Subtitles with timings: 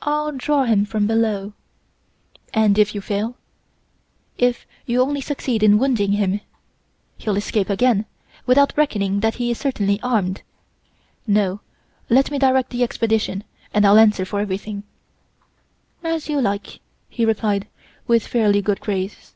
[0.00, 1.52] "'I'll draw him from below.'
[2.54, 3.36] "'And if you fail?
[4.38, 6.40] If you only succeed in wounding him
[7.18, 8.06] he'll escape again,
[8.46, 10.40] without reckoning that he is certainly armed.
[11.26, 11.60] No,
[12.08, 13.44] let me direct the expedition,
[13.74, 14.82] and I'll answer for everything.'
[16.02, 16.80] "'As you like,'
[17.10, 17.68] he replied,
[18.06, 19.34] with fairly good grace.